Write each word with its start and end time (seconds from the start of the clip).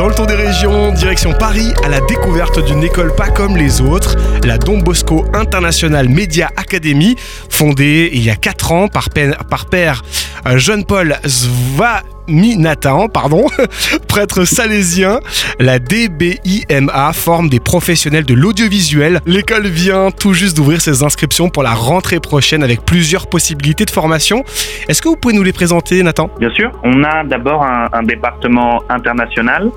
Dans 0.00 0.08
le 0.08 0.14
tour 0.14 0.26
des 0.26 0.34
régions, 0.34 0.92
direction 0.92 1.34
Paris, 1.34 1.74
à 1.84 1.90
la 1.90 2.00
découverte 2.00 2.64
d'une 2.64 2.82
école 2.82 3.14
pas 3.14 3.28
comme 3.28 3.58
les 3.58 3.82
autres, 3.82 4.16
la 4.46 4.56
Don 4.56 4.78
Bosco 4.78 5.26
International 5.34 6.08
Media 6.08 6.50
Academy, 6.56 7.16
fondée 7.50 8.08
il 8.14 8.22
y 8.22 8.30
a 8.30 8.34
4 8.34 8.72
ans 8.72 8.88
par, 8.88 9.10
père 9.10 10.02
euh, 10.46 10.56
Jean-Paul 10.56 11.18
Zva 11.26 12.02
Nathan, 12.30 13.08
pardon, 13.08 13.46
prêtre 14.08 14.44
salésien. 14.44 15.20
La 15.58 15.78
DBIMA 15.78 17.12
forme 17.12 17.48
des 17.48 17.60
professionnels 17.60 18.24
de 18.24 18.34
l'audiovisuel. 18.34 19.20
L'école 19.26 19.66
vient 19.66 20.10
tout 20.10 20.32
juste 20.32 20.56
d'ouvrir 20.56 20.80
ses 20.80 21.02
inscriptions 21.02 21.48
pour 21.48 21.62
la 21.62 21.74
rentrée 21.74 22.20
prochaine 22.20 22.62
avec 22.62 22.84
plusieurs 22.84 23.26
possibilités 23.26 23.84
de 23.84 23.90
formation. 23.90 24.44
Est-ce 24.88 25.02
que 25.02 25.08
vous 25.08 25.16
pouvez 25.16 25.34
nous 25.34 25.42
les 25.42 25.52
présenter, 25.52 26.02
Nathan? 26.02 26.30
Bien 26.38 26.50
sûr. 26.50 26.70
On 26.84 27.02
a 27.04 27.24
d'abord 27.24 27.64
un, 27.64 28.02
département 28.02 28.82
international 28.88 29.70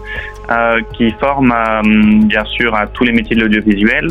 euh, 0.50 0.80
qui 0.94 1.12
forme 1.20 1.52
euh, 1.52 1.82
bien 2.26 2.44
sûr 2.46 2.74
à 2.74 2.88
tous 2.88 3.04
les 3.04 3.12
métiers 3.12 3.36
de 3.36 3.42
l'audiovisuel. 3.42 4.08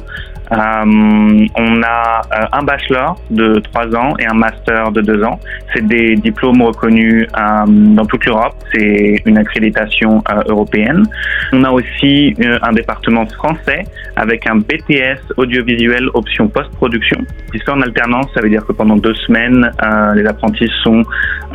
Euh, 0.51 1.47
on 1.57 1.83
a 1.83 2.21
euh, 2.21 2.45
un 2.53 2.63
bachelor 2.63 3.17
de 3.31 3.61
trois 3.61 3.87
ans 3.97 4.15
et 4.19 4.27
un 4.27 4.35
master 4.35 4.91
de 4.91 5.01
deux 5.01 5.23
ans. 5.23 5.39
C'est 5.75 5.87
des 5.87 6.17
diplômes 6.17 6.61
reconnus 6.63 7.27
euh, 7.27 7.65
dans 7.67 8.05
toute 8.05 8.27
l'Europe. 8.27 8.55
C'est 8.75 9.23
une 9.25 9.39
accréditation 9.39 10.23
européenne. 10.49 11.05
On 11.53 11.65
a 11.65 11.71
aussi 11.71 12.35
un 12.63 12.73
département 12.73 13.27
français 13.27 13.85
avec 14.17 14.47
un 14.49 14.57
BTS 14.57 15.33
audiovisuel 15.37 16.09
option 16.15 16.49
post-production. 16.49 17.19
Fait 17.53 17.71
en 17.71 17.81
alternance, 17.81 18.27
ça 18.35 18.41
veut 18.41 18.49
dire 18.49 18.65
que 18.67 18.73
pendant 18.73 18.97
deux 18.97 19.15
semaines, 19.15 19.71
les 20.15 20.27
apprentis 20.27 20.71
sont 20.83 21.03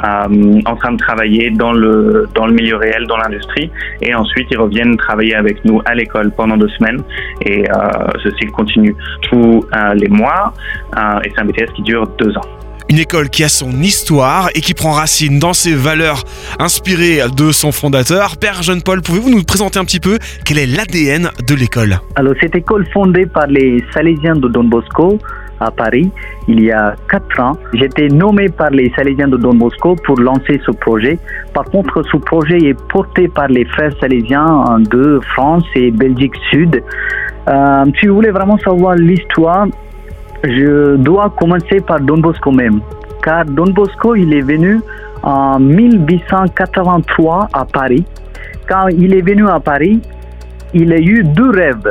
en 0.04 0.76
train 0.76 0.92
de 0.92 0.98
travailler 0.98 1.50
dans 1.52 1.74
le 1.74 2.28
dans 2.36 2.46
le 2.46 2.54
milieu 2.54 2.76
réel, 2.76 3.06
dans 3.08 3.18
l'industrie, 3.18 3.72
et 4.02 4.14
ensuite 4.14 4.48
ils 4.52 4.60
reviennent 4.60 4.96
travailler 4.98 5.36
avec 5.36 5.64
nous 5.66 5.82
à 5.86 5.96
l'école 5.96 6.32
pendant 6.32 6.56
deux 6.56 6.70
semaines. 6.70 7.02
Et 7.46 7.64
ceci 8.24 8.46
continue 8.48 8.77
tous 9.22 9.66
euh, 9.74 9.94
les 9.94 10.08
mois 10.08 10.54
euh, 10.98 11.20
et 11.24 11.32
c'est 11.34 11.42
un 11.42 11.46
BTS 11.46 11.74
qui 11.76 11.82
dure 11.84 12.08
deux 12.20 12.36
ans. 12.38 12.46
Une 12.90 13.00
école 13.00 13.30
qui 13.30 13.44
a 13.44 13.50
son 13.50 13.72
histoire 13.82 14.50
et 14.56 14.62
qui 14.62 14.74
prend 14.74 14.92
racine 14.92 15.40
dans 15.40 15.52
ses 15.52 15.76
valeurs 15.76 16.24
inspirées 16.58 17.20
de 17.36 17.52
son 17.52 17.74
fondateur. 17.74 18.38
Père 18.38 18.64
Jean-Paul, 18.64 19.02
pouvez-vous 19.02 19.30
nous 19.30 19.44
présenter 19.44 19.78
un 19.78 19.84
petit 19.84 20.00
peu 20.00 20.18
quel 20.46 20.58
est 20.58 20.66
l'ADN 20.66 21.30
de 21.46 21.56
l'école? 21.56 22.00
Alors, 22.16 22.34
cette 22.40 22.56
école 22.56 22.88
fondée 22.94 23.26
par 23.26 23.48
les 23.48 23.84
Salésiens 23.94 24.36
de 24.36 24.48
Don 24.48 24.64
Bosco 24.64 25.20
à 25.60 25.70
Paris 25.70 26.10
il 26.48 26.62
y 26.62 26.72
a 26.72 26.96
quatre 27.10 27.40
ans. 27.40 27.58
J'étais 27.74 28.08
nommé 28.08 28.48
par 28.50 28.70
les 28.70 28.92
Salésiens 28.96 29.28
de 29.28 29.38
Don 29.38 29.54
Bosco 29.54 29.96
pour 30.06 30.18
lancer 30.20 30.62
ce 30.66 30.72
projet. 30.72 31.20
Par 31.54 31.66
contre, 31.66 32.02
ce 32.10 32.18
projet 32.18 32.58
est 32.58 32.80
porté 32.88 33.28
par 33.28 33.48
les 33.48 33.66
frères 33.66 33.92
salésiens 34.00 34.80
de 34.90 35.20
France 35.34 35.66
et 35.76 35.92
Belgique 35.92 36.36
Sud. 36.50 36.82
Euh, 37.48 37.86
si 38.00 38.08
vous 38.08 38.16
voulez 38.16 38.32
vraiment 38.32 38.58
savoir 38.58 38.96
l'histoire, 38.96 39.68
je 40.44 40.96
dois 40.98 41.34
commencer 41.38 41.80
par 41.82 42.00
Don 42.02 42.18
Bosco 42.18 42.52
même. 42.52 42.82
Car 43.24 43.46
Don 43.46 43.72
Bosco, 43.72 44.16
il 44.16 44.34
est 44.34 44.42
venu 44.42 44.80
en 45.24 45.60
1883 45.60 47.50
à 47.54 47.66
Paris. 47.66 48.06
Quand 48.68 48.88
il 48.88 49.14
est 49.14 49.22
venu 49.22 49.48
à 49.48 49.60
Paris, 49.60 50.02
il 50.74 50.92
a 50.92 51.00
eu 51.00 51.24
deux 51.24 51.50
rêves. 51.50 51.90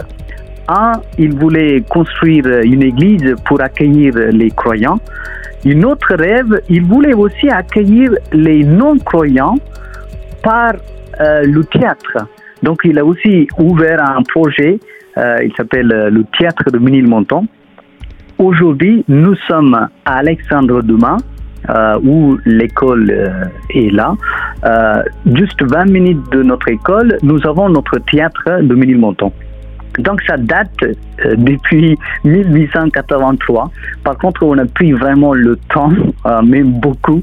Un, 0.69 0.93
il 1.17 1.35
voulait 1.35 1.83
construire 1.89 2.47
une 2.63 2.83
église 2.83 3.35
pour 3.45 3.61
accueillir 3.61 4.15
les 4.31 4.51
croyants. 4.51 4.99
Une 5.65 5.85
autre 5.85 6.15
rêve, 6.15 6.61
il 6.69 6.85
voulait 6.85 7.15
aussi 7.15 7.49
accueillir 7.49 8.11
les 8.33 8.63
non-croyants 8.63 9.57
par 10.43 10.75
euh, 11.21 11.43
le 11.45 11.65
théâtre. 11.65 12.19
Donc 12.63 12.81
il 12.85 12.99
a 12.99 13.05
aussi 13.05 13.49
ouvert 13.59 14.03
un 14.03 14.23
projet 14.23 14.79
euh, 15.19 15.39
il 15.43 15.53
s'appelle 15.57 15.91
euh, 15.93 16.11
le 16.11 16.25
théâtre 16.39 16.71
de 16.71 16.79
Ménilmontant. 16.79 17.47
Aujourd'hui, 18.39 19.05
nous 19.09 19.35
sommes 19.49 19.75
à 19.75 19.89
Alexandre 20.19 20.83
Dumas, 20.83 21.17
euh, 21.71 21.99
où 22.03 22.39
l'école 22.45 23.11
est 23.71 23.91
là. 23.93 24.15
juste 25.25 25.63
20 25.63 25.87
minutes 25.87 26.31
de 26.33 26.43
notre 26.43 26.69
école, 26.69 27.17
nous 27.23 27.47
avons 27.47 27.69
notre 27.71 27.99
théâtre 27.99 28.61
de 28.61 28.75
Ménilmontant. 28.75 29.33
Donc 29.99 30.21
ça 30.27 30.37
date 30.37 30.85
depuis 31.39 31.97
1883. 32.25 33.71
Par 34.05 34.19
contre, 34.19 34.43
on 34.43 34.59
a 34.59 34.67
pris 34.67 34.93
vraiment 34.93 35.33
le 35.33 35.57
temps, 35.73 35.93
même 36.45 36.73
beaucoup, 36.79 37.23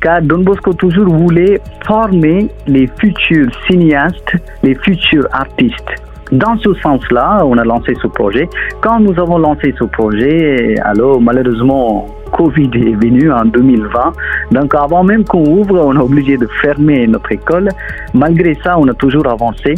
car 0.00 0.22
Don 0.22 0.38
Bosco 0.38 0.72
toujours 0.72 1.06
voulait 1.06 1.60
former 1.86 2.48
les 2.66 2.86
futurs 2.98 3.50
cinéastes, 3.68 4.36
les 4.62 4.74
futurs 4.76 5.28
artistes. 5.32 6.00
Dans 6.32 6.56
ce 6.58 6.72
sens-là, 6.74 7.42
on 7.44 7.58
a 7.58 7.64
lancé 7.64 7.94
ce 8.00 8.06
projet. 8.06 8.48
Quand 8.80 8.98
nous 8.98 9.18
avons 9.20 9.38
lancé 9.38 9.74
ce 9.78 9.84
projet, 9.84 10.74
alors 10.82 11.20
malheureusement, 11.20 12.06
Covid 12.32 12.70
est 12.74 12.96
venu 12.96 13.30
en 13.30 13.44
2020. 13.44 14.12
Donc 14.52 14.74
avant 14.74 15.04
même 15.04 15.24
qu'on 15.24 15.44
ouvre, 15.44 15.80
on 15.84 15.94
est 15.94 16.02
obligé 16.02 16.36
de 16.36 16.48
fermer 16.62 17.06
notre 17.06 17.30
école. 17.30 17.68
Malgré 18.14 18.54
ça, 18.62 18.78
on 18.78 18.88
a 18.88 18.94
toujours 18.94 19.28
avancé. 19.28 19.74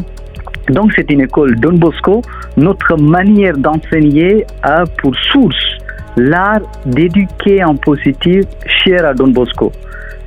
Donc 0.70 0.92
c'est 0.94 1.10
une 1.10 1.22
école 1.22 1.56
Don 1.56 1.74
Bosco. 1.74 2.22
Notre 2.56 2.96
manière 2.96 3.56
d'enseigner 3.56 4.46
a 4.62 4.84
pour 4.98 5.14
source 5.32 5.56
l'art 6.16 6.62
d'éduquer 6.86 7.62
en 7.64 7.74
positif 7.76 8.44
cher 8.66 9.04
à 9.04 9.12
Don 9.12 9.28
Bosco 9.28 9.72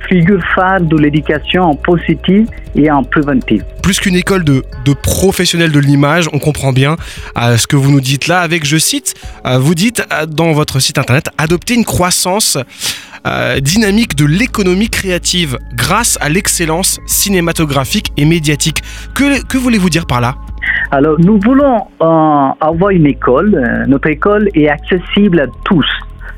figure 0.08 0.40
phare 0.54 0.80
de 0.80 0.96
l'éducation 0.96 1.62
en 1.62 1.74
positive 1.74 2.46
et 2.74 2.90
en 2.90 3.02
préventive. 3.02 3.64
Plus 3.82 4.00
qu'une 4.00 4.16
école 4.16 4.44
de, 4.44 4.62
professionnels 5.02 5.72
de 5.72 5.78
l'image, 5.78 6.28
on 6.32 6.38
comprend 6.38 6.72
bien 6.72 6.96
euh, 7.36 7.56
ce 7.56 7.66
que 7.66 7.76
vous 7.76 7.90
nous 7.90 8.00
dites 8.00 8.26
là 8.26 8.40
avec, 8.40 8.64
je 8.64 8.76
cite, 8.76 9.14
euh, 9.46 9.58
vous 9.58 9.74
dites 9.74 10.06
euh, 10.12 10.26
dans 10.26 10.52
votre 10.52 10.80
site 10.80 10.98
internet, 10.98 11.26
adopter 11.38 11.74
une 11.74 11.84
croissance 11.84 12.58
dynamique 13.60 14.16
de 14.16 14.24
l'économie 14.24 14.88
créative 14.88 15.58
grâce 15.74 16.16
à 16.22 16.30
l'excellence 16.30 17.00
cinématographique 17.04 18.12
et 18.16 18.24
médiatique. 18.24 18.78
Que, 19.14 19.44
que 19.46 19.58
voulez-vous 19.58 19.90
dire 19.90 20.06
par 20.06 20.22
là? 20.22 20.36
Alors, 20.90 21.20
nous 21.20 21.38
voulons 21.38 21.86
avoir 22.00 22.90
une 22.90 23.04
école. 23.04 23.84
notre 23.88 24.08
école 24.08 24.48
est 24.54 24.70
accessible 24.70 25.40
à 25.40 25.46
tous. 25.64 25.84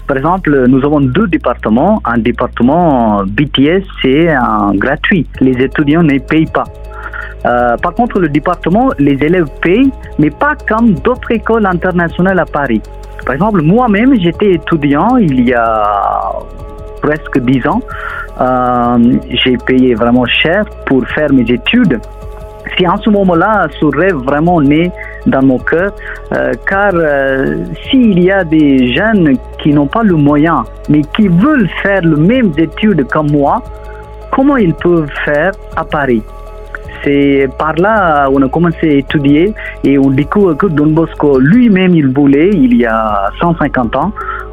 Par 0.06 0.16
exemple, 0.16 0.66
nous 0.68 0.84
avons 0.84 1.00
deux 1.00 1.26
départements. 1.26 2.02
Un 2.04 2.18
département 2.18 3.22
BTS, 3.24 3.84
c'est 4.02 4.34
gratuit. 4.74 5.26
Les 5.40 5.52
étudiants 5.62 6.02
ne 6.02 6.18
payent 6.18 6.46
pas. 6.46 6.64
Euh, 7.44 7.76
par 7.76 7.94
contre, 7.94 8.20
le 8.20 8.28
département, 8.28 8.90
les 8.98 9.14
élèves 9.14 9.48
payent, 9.60 9.92
mais 10.18 10.30
pas 10.30 10.54
comme 10.68 10.94
d'autres 10.94 11.30
écoles 11.32 11.66
internationales 11.66 12.38
à 12.38 12.44
Paris. 12.46 12.80
Par 13.24 13.34
exemple, 13.34 13.62
moi-même, 13.62 14.14
j'étais 14.20 14.52
étudiant 14.52 15.16
il 15.16 15.48
y 15.48 15.54
a 15.54 16.32
presque 17.02 17.38
dix 17.40 17.66
ans. 17.66 17.80
Euh, 18.40 19.18
j'ai 19.44 19.56
payé 19.56 19.94
vraiment 19.94 20.24
cher 20.26 20.64
pour 20.86 21.06
faire 21.08 21.32
mes 21.32 21.50
études. 21.50 22.00
Si 22.76 22.86
en 22.86 22.96
ce 22.96 23.10
moment-là, 23.10 23.66
ce 23.80 23.84
rêve 23.86 24.16
vraiment 24.16 24.60
né 24.60 24.90
dans 25.26 25.42
mon 25.42 25.58
cœur, 25.58 25.92
euh, 26.32 26.52
car 26.66 26.92
s'il 27.84 28.22
y 28.22 28.30
a 28.30 28.44
des 28.44 28.94
jeunes 28.94 29.36
qui 29.62 29.70
n'ont 29.70 29.86
pas 29.86 30.02
le 30.02 30.14
moyen, 30.14 30.64
mais 30.88 31.02
qui 31.16 31.28
veulent 31.28 31.68
faire 31.82 32.02
les 32.02 32.16
mêmes 32.16 32.52
études 32.56 33.06
comme 33.08 33.30
moi, 33.30 33.62
comment 34.30 34.56
ils 34.56 34.74
peuvent 34.74 35.10
faire 35.24 35.52
à 35.76 35.84
Paris? 35.84 36.22
C'est 37.04 37.48
par 37.58 37.74
là 37.74 38.28
on 38.32 38.40
a 38.42 38.48
commencé 38.48 38.88
à 38.88 38.92
étudier 38.92 39.52
et 39.82 39.98
on 39.98 40.10
découvre 40.10 40.54
que 40.54 40.66
Don 40.66 40.86
Bosco 40.86 41.38
lui-même 41.38 41.94
il 41.96 42.08
voulait 42.08 42.50
il 42.52 42.76
y 42.76 42.86
a 42.86 43.28
150 43.40 43.96
ans 43.96 44.12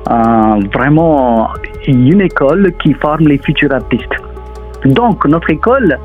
euh, 0.10 0.60
vraiment 0.74 1.50
une 1.88 2.22
école 2.22 2.72
qui 2.82 2.94
forme 2.94 3.28
les 3.28 3.38
futurs 3.38 3.72
artistes. 3.72 4.16
Donc 4.86 5.26
notre 5.26 5.50
école 5.52 6.00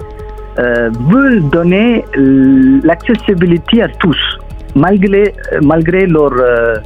euh, 0.58 0.90
veut 1.08 1.40
donner 1.40 2.04
l'accessibilité 2.82 3.82
à 3.82 3.88
tous 3.88 4.18
malgré, 4.74 5.32
malgré 5.62 6.06
leur 6.06 6.32
euh, 6.32 6.76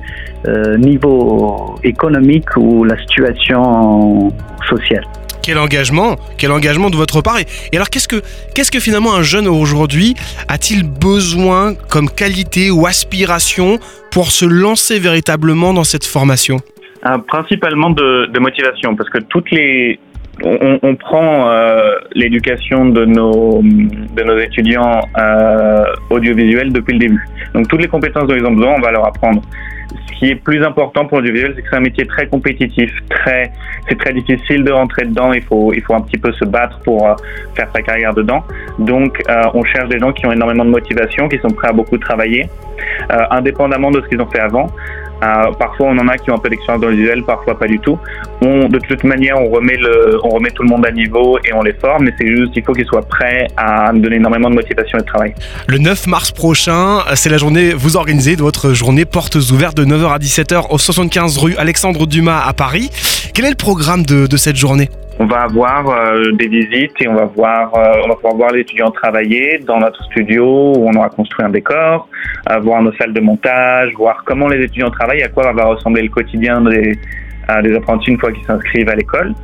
euh, 0.47 0.77
niveau 0.77 1.75
économique 1.83 2.57
ou 2.57 2.85
la 2.85 2.99
situation 2.99 4.33
sociale. 4.69 5.05
Quel 5.43 5.59
engagement, 5.59 6.17
quel 6.37 6.53
engagement 6.53 6.91
de 6.91 6.97
votre 6.97 7.23
part. 7.23 7.39
Et, 7.39 7.47
alors, 7.75 7.89
qu'est-ce 7.89 8.07
que, 8.07 8.23
qu'est-ce 8.55 8.71
que 8.71 8.81
finalement 8.81 9.15
un 9.15 9.23
jeune 9.23 9.49
aujourd'hui 9.49 10.15
a-t-il 10.49 10.83
besoin 10.85 11.75
comme 11.89 12.11
qualité 12.11 12.71
ou 12.71 12.87
aspiration 12.87 13.79
pour 14.11 14.31
se 14.31 14.45
lancer 14.45 14.99
véritablement 14.99 15.73
dans 15.73 15.85
cette 15.85 16.05
formation? 16.05 16.59
Euh, 17.07 17.17
Principalement 17.27 17.91
de, 17.91 18.27
de, 18.27 18.39
motivation, 18.41 18.95
parce 18.95 19.09
que 19.09 19.19
toutes 19.19 19.51
les, 19.51 19.99
on, 20.45 20.79
on 20.83 20.95
prend 20.97 21.51
euh, 21.51 21.93
l'éducation 22.15 22.87
de 22.87 23.05
nos, 23.05 23.61
de 23.63 24.23
nos 24.23 24.39
étudiants 24.39 25.01
euh, 25.19 25.85
audiovisuels 26.11 26.73
depuis 26.73 26.95
le 26.95 26.99
début. 27.01 27.29
Donc 27.55 27.69
toutes 27.69 27.83
les 27.83 27.89
compétences 27.89 28.27
dont 28.27 28.37
ils 28.37 28.45
ont 28.45 28.53
besoin, 28.53 28.75
on 28.77 28.81
va 28.81 28.91
leur 28.91 29.07
apprendre. 29.07 29.43
Ce 30.07 30.19
qui 30.19 30.31
est 30.33 30.35
plus 30.35 30.63
important 30.65 31.07
pour 31.07 31.19
l'audiovisuel, 31.19 31.53
c'est 31.55 31.63
que 31.63 31.69
c'est 31.71 31.77
un 31.77 31.81
métier 31.81 32.05
très 32.05 32.27
compétitif, 32.27 32.91
très, 33.09 33.53
c'est 33.89 33.97
très 33.97 34.13
difficile 34.13 34.65
de 34.65 34.73
rentrer 34.73 35.07
dedans. 35.07 35.33
Il 35.33 35.43
faut, 35.43 35.73
il 35.73 35.81
faut 35.83 35.95
un 35.95 36.01
petit 36.01 36.19
peu 36.19 36.33
se 36.33 36.45
battre 36.45 36.81
pour 36.81 37.07
euh, 37.07 37.15
faire 37.55 37.69
sa 37.75 37.83
carrière 37.83 38.13
dedans. 38.13 38.43
Donc, 38.81 39.23
euh, 39.29 39.43
on 39.55 39.63
cherche 39.65 39.89
des 39.89 39.99
gens 39.99 40.13
qui 40.13 40.27
ont 40.27 40.33
énormément 40.33 40.65
de 40.65 40.71
motivation, 40.71 41.29
qui 41.29 41.39
sont 41.39 41.51
prêts 41.51 41.69
à 41.69 41.73
beaucoup 41.73 41.97
travailler, 41.99 42.49
euh, 43.13 43.17
indépendamment 43.31 43.93
de 43.93 44.01
ce 44.03 44.09
qu'ils 44.09 44.21
ont 44.21 44.27
fait 44.27 44.41
avant. 44.41 44.67
Euh, 45.23 45.53
parfois, 45.59 45.89
on 45.89 45.99
en 45.99 46.09
a 46.09 46.17
qui 46.17 46.31
ont 46.31 46.37
un 46.37 46.39
peu 46.39 46.49
d'expérience 46.49 46.81
dans 46.81 46.89
le 46.89 46.97
visuel, 46.97 47.25
parfois 47.25 47.59
pas 47.59 47.67
du 47.67 47.79
tout. 47.81 47.99
De 48.43 48.79
toute 48.87 49.05
manière, 49.05 49.37
on 49.41 49.49
remet, 49.49 49.77
le, 49.77 50.19
on 50.23 50.29
remet 50.29 50.51
tout 50.51 50.63
le 50.63 50.69
monde 50.69 50.87
à 50.87 50.91
niveau 50.91 51.39
et 51.45 51.53
on 51.53 51.63
les 51.63 51.73
forme, 51.73 52.05
mais 52.05 52.15
c'est 52.19 52.27
juste 52.27 52.53
qu'il 52.53 52.63
faut 52.65 52.73
qu'ils 52.73 52.87
soient 52.87 53.03
prêts 53.03 53.47
à 53.57 53.93
donner 53.93 54.17
énormément 54.17 54.51
de 54.51 54.55
motivation 54.55 54.99
et 54.99 55.03
de 55.03 55.07
travail. 55.07 55.35
Le 55.67 55.79
9 55.79 56.07
mars 56.07 56.31
prochain, 56.31 57.01
c'est 57.15 57.31
la 57.31 57.39
journée, 57.39 57.73
vous 57.73 57.97
organisez 57.97 58.37
votre 58.37 58.73
journée 58.73 59.05
portes 59.05 59.37
ouvertes 59.37 59.77
de 59.77 59.85
9h 59.85 60.13
à 60.15 60.19
17h 60.19 60.67
au 60.71 60.79
75 60.79 61.39
rue 61.39 61.57
Alexandre 61.57 62.07
Dumas 62.07 62.43
à 62.47 62.53
Paris. 62.53 62.91
Quel 63.35 63.45
est 63.45 63.51
le 63.51 63.57
programme 63.57 64.05
de, 64.05 64.27
de 64.27 64.37
cette 64.37 64.57
journée? 64.57 64.89
On 65.19 65.27
va 65.27 65.43
avoir 65.43 65.89
euh, 65.89 66.33
des 66.33 66.49
visites 66.49 66.93
et 67.01 67.09
on 67.09 67.15
va 67.15 67.25
voir, 67.25 67.75
euh, 67.77 68.03
on 68.05 68.09
va 68.09 68.15
pouvoir 68.15 68.37
voir 68.37 68.51
les 68.53 68.61
étudiants 68.61 68.91
travailler 68.91 69.59
dans 69.67 69.79
notre 69.79 70.03
studio 70.05 70.73
où 70.77 70.89
on 70.89 70.95
aura 70.95 71.09
construit 71.09 71.45
un 71.45 71.51
décor, 71.51 72.09
euh, 72.51 72.59
voir 72.61 72.83
nos 72.83 72.93
salles 72.93 73.13
de 73.13 73.21
montage, 73.21 73.93
voir 73.95 74.23
comment 74.25 74.47
les 74.47 74.65
étudiants 74.65 74.91
travaillent, 74.91 75.23
à 75.23 75.29
quoi 75.29 75.53
va 75.53 75.65
ressembler 75.65 76.03
le 76.03 76.09
quotidien 76.09 76.61
des, 76.61 76.97
des 77.63 77.75
apprentis 77.75 78.11
une 78.11 78.19
fois 78.19 78.31
qu'ils 78.31 78.45
s'inscrivent 78.45 78.89
à 78.91 78.95
l'école. 78.95 79.35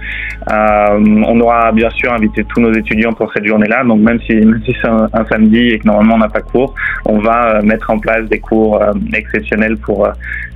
on 0.50 1.40
aura 1.40 1.72
bien 1.72 1.90
sûr 1.90 2.12
invité 2.12 2.44
tous 2.44 2.60
nos 2.60 2.72
étudiants 2.72 3.12
pour 3.12 3.32
cette 3.32 3.46
journée-là, 3.46 3.82
donc 3.82 4.00
même 4.00 4.20
si, 4.26 4.34
même 4.34 4.62
si 4.64 4.76
c'est 4.80 4.88
un, 4.88 5.08
un, 5.12 5.24
samedi 5.24 5.70
et 5.70 5.78
que 5.78 5.86
normalement 5.86 6.14
on 6.16 6.18
n'a 6.18 6.28
pas 6.28 6.42
cours, 6.42 6.74
on 7.06 7.18
va 7.18 7.62
mettre 7.62 7.90
en 7.90 7.98
place 7.98 8.24
des 8.28 8.38
cours 8.38 8.78
exceptionnels 9.12 9.78
pour 9.78 10.06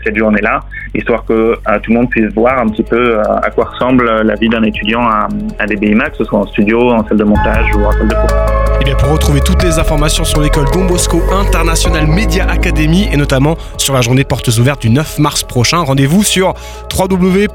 cette 0.05 0.17
journée-là, 0.17 0.61
histoire 0.95 1.25
que 1.25 1.33
euh, 1.33 1.79
tout 1.83 1.91
le 1.91 1.97
monde 1.97 2.11
puisse 2.11 2.33
voir 2.35 2.59
un 2.59 2.69
petit 2.69 2.83
peu 2.83 3.19
euh, 3.19 3.23
à 3.43 3.51
quoi 3.51 3.67
ressemble 3.67 4.23
la 4.23 4.35
vie 4.35 4.49
d'un 4.49 4.63
étudiant 4.63 5.03
à, 5.03 5.29
à 5.59 5.67
DBIMAX, 5.67 6.11
que 6.11 6.17
ce 6.19 6.25
soit 6.25 6.39
en 6.39 6.47
studio, 6.47 6.91
en 6.91 7.07
salle 7.07 7.19
de 7.19 7.25
montage 7.25 7.67
ou 7.77 7.85
en 7.85 7.93
salle 7.93 8.09
de 8.09 8.15
cours. 8.15 8.59
Et 8.81 8.85
bien 8.85 8.95
pour 8.95 9.11
retrouver 9.11 9.41
toutes 9.41 9.63
les 9.65 9.79
informations 9.79 10.25
sur 10.25 10.41
l'école 10.41 10.67
Don 10.73 10.85
Bosco 10.85 11.21
International 11.33 12.07
Media 12.07 12.49
Academy 12.49 13.09
et 13.13 13.17
notamment 13.17 13.57
sur 13.77 13.93
la 13.95 14.01
journée 14.01 14.25
portes 14.25 14.49
ouvertes 14.59 14.83
du 14.83 14.91
9 14.91 15.19
mars 15.19 15.43
prochain, 15.43 15.79
rendez-vous 15.79 16.23
sur 16.23 16.55
www.dbima.eu. 16.97 17.49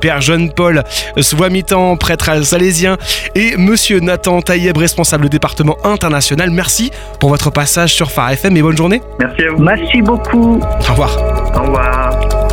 Père 0.00 0.20
Jean-Paul 0.20 0.84
Swamitan, 1.20 1.96
prêtre 1.96 2.44
salésien, 2.44 2.96
et 3.34 3.56
Monsieur 3.56 4.00
Nathan 4.00 4.42
Taïeb, 4.42 4.76
responsable 4.76 5.28
département 5.28 5.76
international. 5.84 6.50
Merci 6.50 6.90
pour 7.20 7.30
votre 7.30 7.50
passage 7.50 7.94
sur 7.94 8.10
Phare 8.10 8.30
FM 8.30 8.56
et 8.56 8.62
bonne 8.62 8.76
journée. 8.84 9.02
Merci 9.18 9.42
à 9.44 9.50
vous. 9.50 9.62
Merci 9.62 10.02
beaucoup. 10.02 10.60
Au 10.60 10.92
revoir. 10.92 11.16
Au 11.56 11.62
revoir. 11.62 12.43